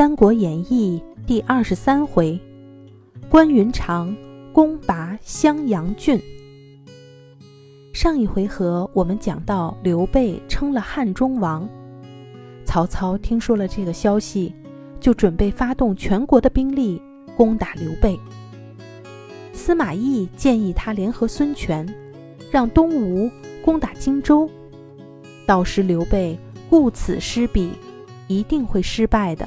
[0.00, 2.40] 三国演义》第二十三回，
[3.28, 4.16] 关云长
[4.50, 6.18] 攻拔襄阳郡。
[7.92, 11.68] 上一回合我们讲到刘备称了汉中王，
[12.64, 14.54] 曹操听说了这个消息，
[14.98, 16.98] 就准备发动全国的兵力
[17.36, 18.18] 攻打刘备。
[19.52, 21.86] 司马懿建议他联合孙权，
[22.50, 23.30] 让东吴
[23.62, 24.48] 攻打荆州，
[25.44, 26.38] 到时刘备
[26.70, 27.72] 顾此失彼，
[28.28, 29.46] 一定会失败的。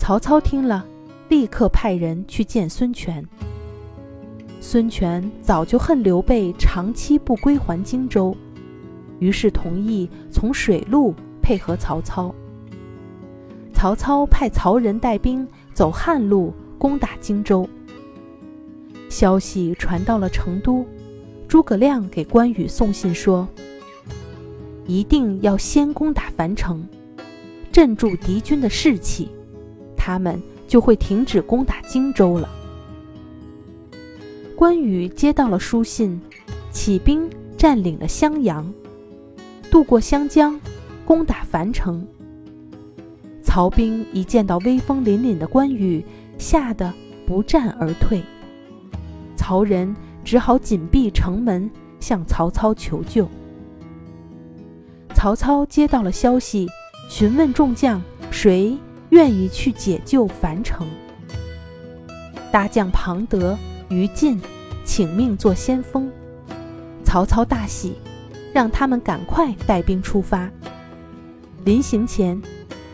[0.00, 0.86] 曹操听了，
[1.28, 3.22] 立刻派人去见孙权。
[4.58, 8.34] 孙权早就恨刘备长期不归还荆州，
[9.18, 12.34] 于是同意从水路配合曹操。
[13.74, 17.68] 曹操派曹仁带兵走汉路攻打荆州。
[19.10, 20.84] 消息传到了成都，
[21.46, 23.46] 诸葛亮给关羽送信说
[24.88, 26.88] ：“一定要先攻打樊城，
[27.70, 29.30] 镇住敌军的士气。”
[30.02, 32.48] 他们就会停止攻打荆州了。
[34.56, 36.18] 关羽接到了书信，
[36.70, 38.72] 起兵占领了襄阳，
[39.70, 40.58] 渡过湘江，
[41.04, 42.06] 攻打樊城。
[43.42, 46.02] 曹兵一见到威风凛凛的关羽，
[46.38, 46.90] 吓得
[47.26, 48.22] 不战而退。
[49.36, 51.70] 曹仁只好紧闭城门，
[52.00, 53.28] 向曹操求救。
[55.14, 56.66] 曹操接到了消息，
[57.10, 58.78] 询问众将谁。
[59.10, 60.86] 愿意去解救樊城，
[62.50, 63.58] 大将庞德、
[63.88, 64.40] 于禁
[64.84, 66.10] 请命做先锋。
[67.04, 67.94] 曹操大喜，
[68.52, 70.48] 让他们赶快带兵出发。
[71.64, 72.40] 临行前，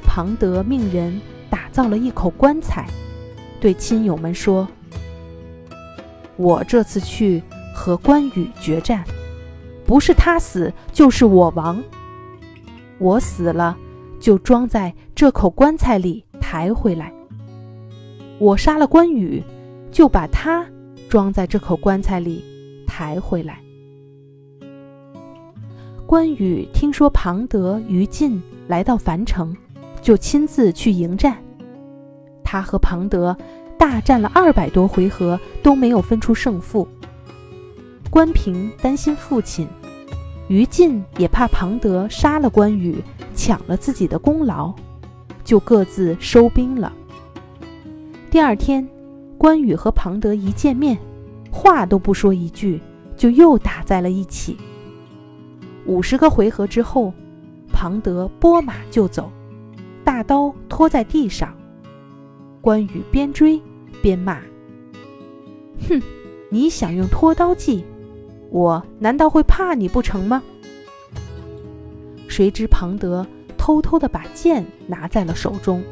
[0.02, 2.86] 庞德命人打造了一口棺材，
[3.60, 4.66] 对亲友们说
[6.36, 7.42] ：“我这次去
[7.74, 9.04] 和关羽决战，
[9.86, 11.82] 不是他死，就是我亡。
[12.98, 13.76] 我死了。”
[14.18, 17.10] 就装在这口棺材里抬回来。
[18.38, 19.42] 我杀了关羽，
[19.90, 20.66] 就把他
[21.08, 22.44] 装在这口棺材里
[22.86, 23.58] 抬回来。
[26.04, 29.56] 关羽听说庞德、于禁来到樊城，
[30.02, 31.34] 就亲自去迎战。
[32.44, 33.34] 他和庞德
[33.78, 36.86] 大战了二百多回合，都没有分出胜负。
[38.10, 39.66] 关平担心父亲，
[40.48, 43.02] 于禁也怕庞德杀了关羽。
[43.34, 44.72] 抢了自己的功劳，
[45.46, 46.92] 就各自收兵了。
[48.30, 48.86] 第二天，
[49.38, 50.98] 关羽和庞德一见面，
[51.50, 52.80] 话都不说一句，
[53.16, 54.58] 就又打在了一起。
[55.86, 57.14] 五十个回合之后，
[57.72, 59.30] 庞德拨马就走，
[60.04, 61.54] 大刀拖在地上。
[62.60, 63.62] 关羽边追
[64.02, 64.40] 边骂
[65.88, 66.02] ：“哼，
[66.50, 67.84] 你想用拖刀计，
[68.50, 70.42] 我难道会怕你不成吗？”
[72.26, 73.24] 谁知庞德
[73.66, 75.82] 偷偷的把剑拿在了手中，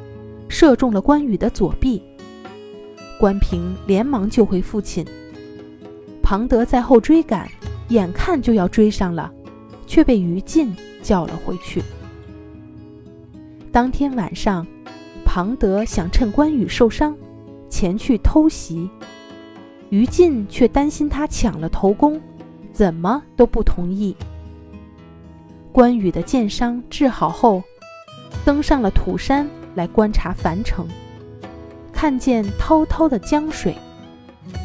[0.49, 2.01] 射中了关羽的左臂。
[3.19, 5.05] 关平连忙救回父亲。
[6.23, 7.51] 庞德在后追赶，
[7.89, 9.29] 眼看就要追上了，
[9.89, 11.83] 却被于禁叫了回去。
[13.73, 14.65] 当天晚上，
[15.25, 17.13] 庞德想趁关羽受伤，
[17.69, 18.89] 前去偷袭，
[19.91, 22.21] 于禁却担心他抢了头功，
[22.73, 24.15] 怎么都不同意。
[25.75, 27.61] 关羽的箭伤治好后，
[28.45, 30.87] 登上了土山来观察樊城，
[31.93, 33.77] 看见滔滔的江水，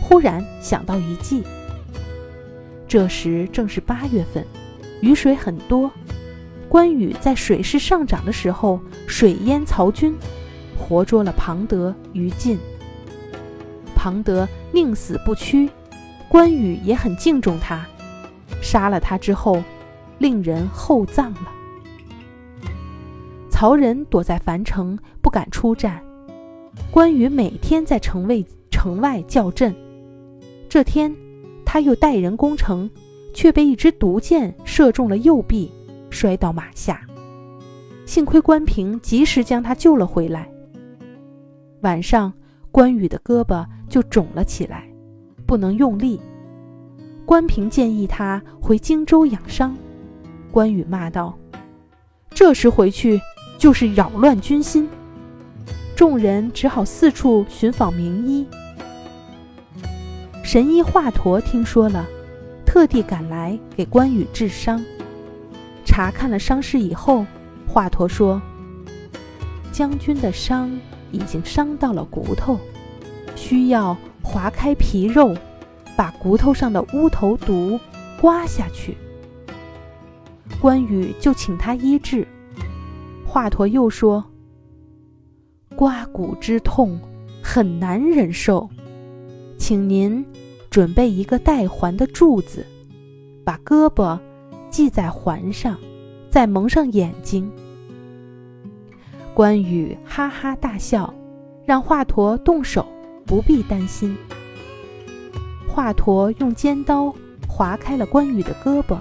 [0.03, 1.44] 忽然想到一计。
[2.88, 4.46] 这时正是八月份，
[5.02, 5.90] 雨水很多。
[6.70, 10.16] 关羽在水势上涨的时候，水淹曹军，
[10.78, 12.59] 活捉了庞德、于禁。
[13.96, 15.72] 庞德宁死不屈，
[16.28, 17.84] 关羽也很敬重他，
[18.62, 19.64] 杀了他之后。
[20.19, 21.47] 令人厚葬了。
[23.50, 26.02] 曹仁躲在樊城，不敢出战。
[26.91, 29.75] 关羽每天在城外城外叫阵。
[30.69, 31.13] 这天，
[31.66, 32.90] 他又带人攻城，
[33.34, 35.72] 却被一支毒箭射中了右臂，
[36.09, 37.02] 摔到马下。
[38.06, 40.50] 幸亏关平及时将他救了回来。
[41.82, 42.32] 晚上，
[42.72, 44.88] 关羽的胳膊就肿了起来，
[45.46, 46.20] 不能用力。
[47.26, 49.76] 关平建议他回荆州养伤。
[50.51, 51.37] 关羽骂道
[52.31, 53.19] ：“这时回去
[53.57, 54.90] 就是扰乱军心。”
[55.96, 58.47] 众人只好四处寻访名医。
[60.43, 62.05] 神医华佗听说了，
[62.66, 64.84] 特地赶来给关羽治伤。
[65.85, 67.25] 查看了伤势以后，
[67.67, 68.41] 华佗说
[69.73, 70.72] ：“将军的伤
[71.11, 72.57] 已经伤到了骨头，
[73.35, 75.35] 需要划开皮肉，
[75.97, 77.78] 把骨头上的乌头毒
[78.22, 78.97] 刮下去。”
[80.61, 82.28] 关羽就请他医治。
[83.25, 84.23] 华佗又说
[85.75, 86.99] ：“刮骨之痛
[87.41, 88.69] 很难忍受，
[89.57, 90.25] 请您
[90.69, 92.66] 准备一个带环的柱子，
[93.46, 94.19] 把胳膊
[94.72, 95.78] 系在环上，
[96.29, 97.52] 再蒙上眼睛。”
[99.34, 101.13] 关羽哈哈大笑，
[101.66, 102.85] 让华佗动手，
[103.25, 104.17] 不必担心。
[105.67, 107.13] 华佗用尖刀
[107.47, 108.97] 划开了关羽的胳膊，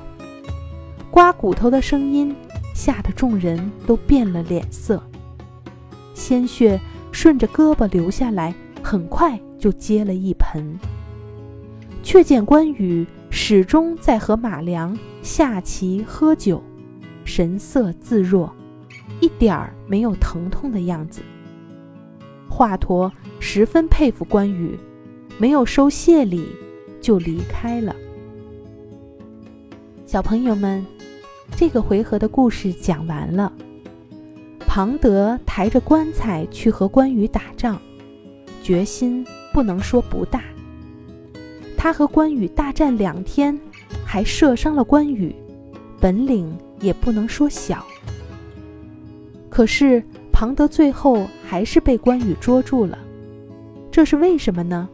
[1.11, 2.35] 刮骨头的声音
[2.75, 5.03] 吓得众人都变了脸色。
[6.15, 6.81] 鲜血
[7.13, 10.79] 顺着胳膊流下来，很快就接了一盆。
[12.03, 16.63] 却见关羽始终在和马良下棋喝酒，
[17.25, 18.53] 神色自若，
[19.21, 21.21] 一点儿没有疼痛的样子。
[22.49, 24.79] 华佗十分佩服关羽，
[25.39, 26.47] 没有收谢礼。
[27.01, 27.95] 就离开了。
[30.05, 30.85] 小朋友们，
[31.57, 33.53] 这个回合的故事讲完了。
[34.61, 37.81] 庞德抬着棺材去和关羽打仗，
[38.63, 40.45] 决心不能说不大。
[41.77, 43.59] 他和关羽大战两天，
[44.05, 45.35] 还射伤了关羽，
[46.01, 47.85] 本领也不能说小。
[49.49, 50.03] 可是
[50.33, 52.99] 庞德最后还是被关羽捉住了，
[53.91, 54.89] 这是为什么呢？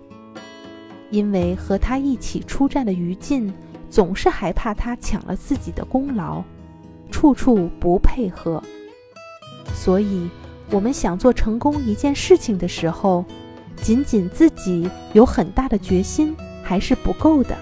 [1.10, 3.52] 因为和他一起出战的于禁
[3.94, 6.42] 总是害怕他抢了自己的功劳，
[7.12, 8.60] 处处不配合。
[9.72, 10.28] 所以，
[10.72, 13.24] 我们想做成功一件事情的时候，
[13.76, 17.56] 仅仅自己有很大的决心还是不够的，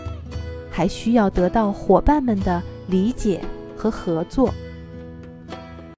[0.70, 3.38] 还需要得到伙伴们的理解
[3.76, 4.54] 和合作。